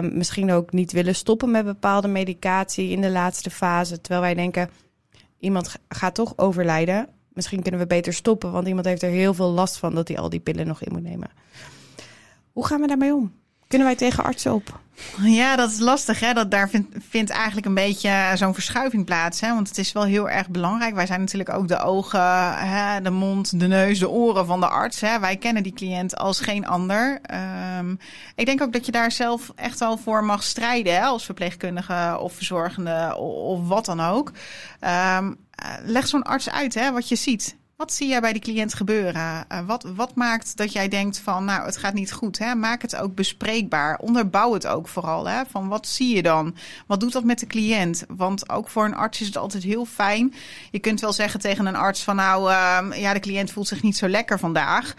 misschien 0.00 0.52
ook 0.52 0.72
niet 0.72 0.92
willen 0.92 1.14
stoppen 1.14 1.50
met 1.50 1.64
bepaalde 1.64 2.08
medicatie 2.08 2.90
in 2.90 3.00
de 3.00 3.10
laatste 3.10 3.50
fase, 3.50 4.00
terwijl 4.00 4.20
wij 4.22 4.34
denken: 4.34 4.70
iemand 5.38 5.76
gaat 5.88 6.14
toch 6.14 6.32
overlijden 6.36 7.08
misschien 7.36 7.62
kunnen 7.62 7.80
we 7.80 7.86
beter 7.86 8.12
stoppen, 8.12 8.52
want 8.52 8.66
iemand 8.66 8.86
heeft 8.86 9.02
er 9.02 9.10
heel 9.10 9.34
veel 9.34 9.50
last 9.50 9.76
van 9.76 9.94
dat 9.94 10.08
hij 10.08 10.18
al 10.18 10.28
die 10.28 10.40
pillen 10.40 10.66
nog 10.66 10.82
in 10.82 10.92
moet 10.92 11.02
nemen. 11.02 11.30
Hoe 12.52 12.66
gaan 12.66 12.80
we 12.80 12.86
daarmee 12.86 13.14
om? 13.14 13.32
Kunnen 13.68 13.86
wij 13.86 13.96
tegen 13.96 14.24
artsen 14.24 14.54
op? 14.54 14.80
Ja, 15.22 15.56
dat 15.56 15.70
is 15.70 15.78
lastig. 15.78 16.20
Hè? 16.20 16.32
Dat, 16.32 16.50
daar 16.50 16.68
vindt, 16.68 16.96
vindt 17.08 17.30
eigenlijk 17.30 17.66
een 17.66 17.74
beetje 17.74 18.32
zo'n 18.34 18.54
verschuiving 18.54 19.04
plaats. 19.04 19.40
Hè? 19.40 19.54
Want 19.54 19.68
het 19.68 19.78
is 19.78 19.92
wel 19.92 20.04
heel 20.04 20.30
erg 20.30 20.48
belangrijk. 20.48 20.94
Wij 20.94 21.06
zijn 21.06 21.20
natuurlijk 21.20 21.52
ook 21.52 21.68
de 21.68 21.78
ogen, 21.78 22.58
hè, 22.58 23.00
de 23.00 23.10
mond, 23.10 23.60
de 23.60 23.66
neus, 23.66 23.98
de 23.98 24.08
oren 24.08 24.46
van 24.46 24.60
de 24.60 24.68
arts. 24.68 25.00
Hè? 25.00 25.20
Wij 25.20 25.36
kennen 25.36 25.62
die 25.62 25.72
cliënt 25.72 26.16
als 26.16 26.40
geen 26.40 26.66
ander. 26.66 27.20
Um, 27.78 27.98
ik 28.34 28.46
denk 28.46 28.62
ook 28.62 28.72
dat 28.72 28.86
je 28.86 28.92
daar 28.92 29.12
zelf 29.12 29.52
echt 29.54 29.78
wel 29.78 29.96
voor 29.96 30.24
mag 30.24 30.42
strijden. 30.42 30.94
Hè? 30.94 31.02
Als 31.02 31.24
verpleegkundige 31.24 32.16
of 32.20 32.32
verzorgende 32.32 33.16
of, 33.16 33.68
wat 33.68 33.84
dan 33.84 34.00
ook. 34.00 34.32
Um, 35.16 35.36
leg 35.84 36.06
zo'n 36.06 36.22
arts 36.22 36.50
uit 36.50 36.74
hè, 36.74 36.92
wat 36.92 37.08
je 37.08 37.16
ziet. 37.16 37.56
Wat 37.76 37.92
zie 37.92 38.08
jij 38.08 38.20
bij 38.20 38.32
die 38.32 38.42
cliënt 38.42 38.74
gebeuren? 38.74 39.46
Uh, 39.52 39.66
wat, 39.66 39.82
wat 39.82 40.14
maakt 40.14 40.56
dat 40.56 40.72
jij 40.72 40.88
denkt 40.88 41.18
van, 41.18 41.44
nou, 41.44 41.64
het 41.64 41.76
gaat 41.76 41.94
niet 41.94 42.12
goed? 42.12 42.38
Hè? 42.38 42.54
Maak 42.54 42.82
het 42.82 42.96
ook 42.96 43.14
bespreekbaar. 43.14 43.98
Onderbouw 43.98 44.52
het 44.52 44.66
ook 44.66 44.88
vooral. 44.88 45.28
Hè? 45.28 45.42
Van 45.50 45.68
wat 45.68 45.86
zie 45.86 46.16
je 46.16 46.22
dan? 46.22 46.56
Wat 46.86 47.00
doet 47.00 47.12
dat 47.12 47.24
met 47.24 47.38
de 47.38 47.46
cliënt? 47.46 48.04
Want 48.08 48.50
ook 48.50 48.68
voor 48.68 48.84
een 48.84 48.94
arts 48.94 49.20
is 49.20 49.26
het 49.26 49.36
altijd 49.36 49.62
heel 49.62 49.84
fijn. 49.84 50.34
Je 50.70 50.78
kunt 50.78 51.00
wel 51.00 51.12
zeggen 51.12 51.40
tegen 51.40 51.66
een 51.66 51.76
arts 51.76 52.02
van, 52.02 52.16
nou, 52.16 52.50
uh, 52.50 53.00
ja, 53.00 53.12
de 53.12 53.20
cliënt 53.20 53.50
voelt 53.50 53.68
zich 53.68 53.82
niet 53.82 53.96
zo 53.96 54.08
lekker 54.08 54.38
vandaag. 54.38 54.94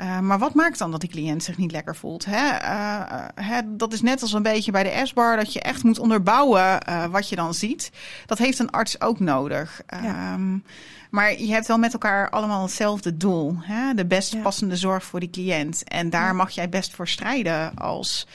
Uh, 0.00 0.18
maar 0.18 0.38
wat 0.38 0.54
maakt 0.54 0.78
dan 0.78 0.90
dat 0.90 1.00
die 1.00 1.10
cliënt 1.10 1.42
zich 1.42 1.56
niet 1.56 1.72
lekker 1.72 1.96
voelt? 1.96 2.24
Hè? 2.24 2.62
Uh, 2.62 3.24
hè, 3.34 3.60
dat 3.76 3.92
is 3.92 4.02
net 4.02 4.22
als 4.22 4.32
een 4.32 4.42
beetje 4.42 4.72
bij 4.72 4.82
de 4.82 5.06
S-bar, 5.06 5.36
dat 5.36 5.52
je 5.52 5.60
echt 5.60 5.82
moet 5.82 5.98
onderbouwen 5.98 6.78
wat 7.10 7.28
je 7.28 7.36
dan 7.36 7.54
ziet. 7.54 7.90
Dat 8.26 8.38
heeft 8.38 8.58
een 8.58 8.70
arts 8.70 9.00
ook 9.00 9.20
nodig. 9.20 9.82
Ja. 10.02 10.32
Um, 10.32 10.64
maar 11.10 11.40
je 11.40 11.52
hebt 11.52 11.66
wel 11.66 11.78
met 11.78 11.92
elkaar 11.92 12.30
allemaal 12.30 12.62
hetzelfde 12.62 13.16
doel. 13.16 13.56
Hè? 13.60 13.94
De 13.94 14.06
best 14.06 14.42
passende 14.42 14.76
zorg 14.76 15.04
voor 15.04 15.20
die 15.20 15.30
cliënt. 15.30 15.84
En 15.84 16.10
daar 16.10 16.34
mag 16.34 16.50
jij 16.50 16.68
best 16.68 16.94
voor 16.94 17.08
strijden 17.08 17.74
als 17.74 18.26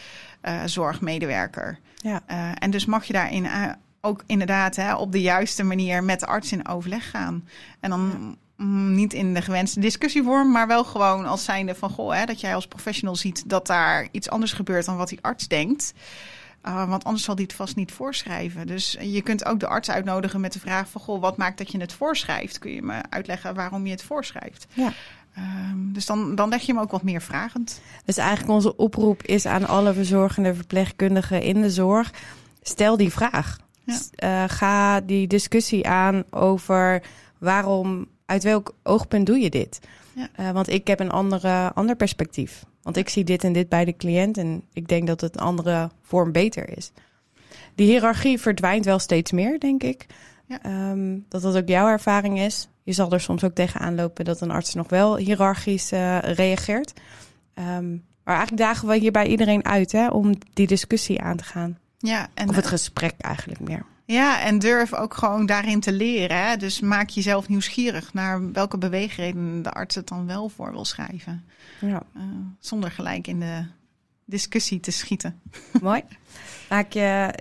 zorgmedewerker. 0.65 1.79
Ja. 1.95 2.21
En 2.55 2.71
dus 2.71 2.85
mag 2.85 3.05
je 3.05 3.13
daarin 3.13 3.47
ook 4.01 4.23
inderdaad 4.25 4.75
hè, 4.75 4.95
op 4.95 5.11
de 5.11 5.21
juiste 5.21 5.63
manier 5.63 6.03
met 6.03 6.19
de 6.19 6.25
arts 6.25 6.51
in 6.51 6.67
overleg 6.67 7.09
gaan. 7.09 7.47
En 7.79 7.89
dan 7.89 8.35
mm, 8.57 8.95
niet 8.95 9.13
in 9.13 9.33
de 9.33 9.41
gewenste 9.41 9.79
discussievorm, 9.79 10.51
maar 10.51 10.67
wel 10.67 10.83
gewoon 10.83 11.25
als 11.25 11.43
zijnde 11.43 11.75
van 11.75 11.89
goh, 11.89 12.13
hè, 12.13 12.25
dat 12.25 12.39
jij 12.39 12.55
als 12.55 12.67
professional 12.67 13.15
ziet 13.15 13.49
dat 13.49 13.67
daar 13.67 14.07
iets 14.11 14.29
anders 14.29 14.53
gebeurt 14.53 14.85
dan 14.85 14.97
wat 14.97 15.09
die 15.09 15.19
arts 15.21 15.47
denkt. 15.47 15.93
Uh, 16.67 16.89
want 16.89 17.03
anders 17.03 17.23
zal 17.23 17.35
die 17.35 17.45
het 17.45 17.55
vast 17.55 17.75
niet 17.75 17.91
voorschrijven. 17.91 18.67
Dus 18.67 18.97
je 18.99 19.21
kunt 19.21 19.45
ook 19.45 19.59
de 19.59 19.67
arts 19.67 19.89
uitnodigen 19.89 20.41
met 20.41 20.53
de 20.53 20.59
vraag 20.59 20.89
van... 20.89 21.01
Goh, 21.01 21.21
wat 21.21 21.37
maakt 21.37 21.57
dat 21.57 21.71
je 21.71 21.79
het 21.79 21.93
voorschrijft? 21.93 22.59
Kun 22.59 22.71
je 22.71 22.81
me 22.81 23.01
uitleggen 23.09 23.55
waarom 23.55 23.85
je 23.85 23.91
het 23.91 24.03
voorschrijft? 24.03 24.67
Ja. 24.73 24.93
Um, 25.37 25.93
dus 25.93 26.05
dan, 26.05 26.35
dan 26.35 26.49
leg 26.49 26.61
je 26.61 26.73
hem 26.73 26.81
ook 26.81 26.91
wat 26.91 27.03
meer 27.03 27.21
vragend. 27.21 27.81
Dus 28.05 28.17
eigenlijk 28.17 28.49
onze 28.49 28.75
oproep 28.75 29.23
is 29.23 29.45
aan 29.45 29.67
alle 29.67 29.93
verzorgende 29.93 30.55
verpleegkundigen 30.55 31.41
in 31.41 31.61
de 31.61 31.69
zorg... 31.69 32.11
stel 32.61 32.97
die 32.97 33.11
vraag. 33.11 33.57
Ja. 33.83 33.99
Uh, 34.23 34.49
ga 34.49 35.01
die 35.01 35.27
discussie 35.27 35.87
aan 35.87 36.23
over 36.29 37.03
waarom, 37.37 38.07
uit 38.25 38.43
welk 38.43 38.75
oogpunt 38.83 39.25
doe 39.25 39.39
je 39.39 39.49
dit? 39.49 39.79
Ja. 40.15 40.29
Uh, 40.39 40.51
want 40.51 40.69
ik 40.69 40.87
heb 40.87 40.99
een 40.99 41.11
andere, 41.11 41.71
ander 41.73 41.95
perspectief. 41.95 42.65
Want 42.81 42.97
ik 42.97 43.09
zie 43.09 43.23
dit 43.23 43.43
en 43.43 43.53
dit 43.53 43.69
bij 43.69 43.85
de 43.85 43.95
cliënt 43.95 44.37
en 44.37 44.63
ik 44.73 44.87
denk 44.87 45.07
dat 45.07 45.21
het 45.21 45.35
een 45.35 45.45
andere 45.45 45.89
vorm 46.01 46.31
beter 46.31 46.77
is. 46.77 46.91
Die 47.75 47.87
hiërarchie 47.91 48.39
verdwijnt 48.39 48.85
wel 48.85 48.99
steeds 48.99 49.31
meer, 49.31 49.59
denk 49.59 49.83
ik. 49.83 50.05
Ja. 50.47 50.89
Um, 50.91 51.25
dat 51.29 51.41
dat 51.41 51.57
ook 51.57 51.67
jouw 51.67 51.87
ervaring 51.87 52.39
is. 52.39 52.67
Je 52.83 52.93
zal 52.93 53.11
er 53.11 53.21
soms 53.21 53.43
ook 53.43 53.55
tegenaan 53.55 53.95
lopen 53.95 54.25
dat 54.25 54.41
een 54.41 54.51
arts 54.51 54.73
nog 54.73 54.89
wel 54.89 55.17
hiërarchisch 55.17 55.91
uh, 55.91 56.19
reageert. 56.19 56.93
Um, 57.53 58.03
maar 58.23 58.35
eigenlijk 58.35 58.67
dagen 58.67 58.87
we 58.87 58.95
hier 58.95 59.11
bij 59.11 59.27
iedereen 59.27 59.65
uit 59.65 59.91
hè, 59.91 60.07
om 60.07 60.33
die 60.53 60.67
discussie 60.67 61.21
aan 61.21 61.37
te 61.37 61.43
gaan. 61.43 61.77
Ja, 61.97 62.27
en, 62.33 62.49
of 62.49 62.55
het 62.55 62.67
gesprek 62.67 63.13
eigenlijk 63.17 63.59
meer. 63.59 63.85
Ja, 64.05 64.41
en 64.41 64.59
durf 64.59 64.93
ook 64.93 65.13
gewoon 65.13 65.45
daarin 65.45 65.79
te 65.79 65.91
leren. 65.91 66.47
Hè? 66.47 66.57
Dus 66.57 66.79
maak 66.79 67.09
jezelf 67.09 67.47
nieuwsgierig 67.47 68.13
naar 68.13 68.51
welke 68.51 68.77
beweegredenen 68.77 69.61
de 69.61 69.71
arts 69.71 69.95
het 69.95 70.07
dan 70.07 70.25
wel 70.25 70.49
voor 70.49 70.71
wil 70.71 70.85
schrijven. 70.85 71.45
Ja. 71.81 72.03
Uh, 72.17 72.23
zonder 72.59 72.91
gelijk 72.91 73.27
in 73.27 73.39
de 73.39 73.65
discussie 74.25 74.79
te 74.79 74.91
schieten. 74.91 75.41
Mooi. 75.81 76.03
Maak 76.69 76.93
je. 76.93 77.33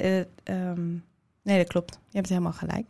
Uh, 0.47 0.69
um, 0.69 1.05
nee, 1.43 1.59
dat 1.59 1.69
klopt. 1.69 1.99
Je 2.09 2.17
hebt 2.17 2.29
helemaal 2.29 2.53
gelijk. 2.53 2.87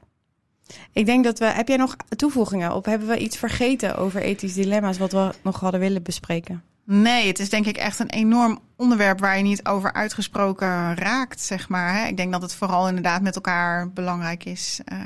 Ik 0.93 1.07
denk 1.07 1.25
dat 1.25 1.39
we. 1.39 1.45
Heb 1.45 1.69
jij 1.69 1.77
nog 1.77 1.97
toevoegingen 1.97 2.75
op? 2.75 2.85
Hebben 2.85 3.09
we 3.09 3.19
iets 3.19 3.37
vergeten 3.37 3.97
over 3.97 4.23
ethische 4.23 4.61
dilemma's 4.61 4.99
wat 4.99 5.13
we 5.13 5.35
nog 5.43 5.61
hadden 5.61 5.81
willen 5.81 6.03
bespreken? 6.03 6.63
Nee, 6.85 7.27
het 7.27 7.39
is 7.39 7.51
denk 7.51 7.67
ik 7.67 7.77
echt 7.77 7.99
een 7.99 8.11
enorm 8.11 8.59
onderwerp 8.77 9.21
waar 9.21 9.37
je 9.37 9.43
niet 9.43 9.67
over 9.67 9.93
uitgesproken 9.93 10.97
raakt, 10.97 11.41
zeg 11.41 11.69
maar. 11.69 12.09
Ik 12.09 12.17
denk 12.17 12.33
dat 12.33 12.43
het 12.43 12.55
vooral 12.55 12.89
inderdaad 12.89 13.23
met 13.23 13.35
elkaar 13.35 13.91
belangrijk 13.91 14.45
is, 14.45 14.81
uh, 14.93 14.99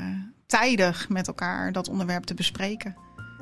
tijdig 0.47 1.09
met 1.09 1.27
elkaar 1.27 1.73
dat 1.73 1.89
onderwerp 1.89 2.25
te 2.25 2.35
bespreken. 2.35 2.97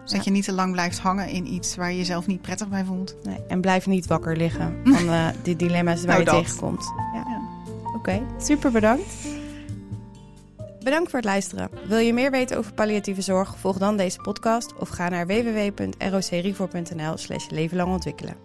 Zodat 0.04 0.24
je 0.24 0.30
niet 0.30 0.44
te 0.44 0.52
lang 0.52 0.72
blijft 0.72 0.98
hangen 0.98 1.28
in 1.28 1.52
iets 1.52 1.76
waar 1.76 1.90
je 1.90 1.96
jezelf 1.96 2.26
niet 2.26 2.42
prettig 2.42 2.68
bij 2.68 2.84
voelt. 2.84 3.14
Nee, 3.22 3.38
en 3.48 3.60
blijf 3.60 3.86
niet 3.86 4.06
wakker 4.06 4.36
liggen 4.36 4.80
van 4.84 5.04
uh, 5.04 5.28
die 5.42 5.56
dilemma's 5.56 6.04
waar 6.04 6.24
nou, 6.24 6.36
je 6.36 6.42
tegenkomt. 6.42 6.84
Ja. 7.12 7.24
ja. 7.26 7.40
Oké, 7.86 7.96
okay, 7.96 8.22
super 8.38 8.70
bedankt. 8.70 9.35
Bedankt 10.86 11.10
voor 11.10 11.18
het 11.18 11.28
luisteren. 11.28 11.70
Wil 11.86 11.98
je 11.98 12.12
meer 12.12 12.30
weten 12.30 12.56
over 12.58 12.74
palliatieve 12.74 13.22
zorg? 13.22 13.56
Volg 13.58 13.78
dan 13.78 13.96
deze 13.96 14.18
podcast 14.18 14.74
of 14.74 14.88
ga 14.88 15.08
naar 15.08 15.26
www.rocrefor.nl 15.26 17.16
slash 17.16 17.46
ontwikkelen. 17.86 18.36